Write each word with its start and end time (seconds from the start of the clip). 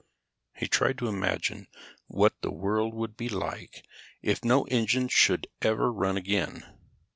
He 0.55 0.67
tried 0.67 0.97
to 0.97 1.07
imagine 1.07 1.67
what 2.07 2.33
the 2.41 2.49
world 2.49 2.95
would 2.95 3.15
be 3.15 3.29
like 3.29 3.85
if 4.23 4.43
no 4.43 4.63
engine 4.63 5.09
should 5.09 5.45
ever 5.61 5.93
run 5.93 6.17
again. 6.17 6.63